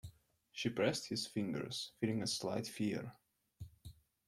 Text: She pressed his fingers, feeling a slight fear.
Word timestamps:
She 0.51 0.69
pressed 0.69 1.09
his 1.09 1.27
fingers, 1.27 1.91
feeling 1.99 2.23
a 2.23 2.25
slight 2.25 2.65
fear. 2.65 3.13